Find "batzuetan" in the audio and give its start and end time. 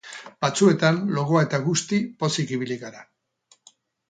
0.45-0.97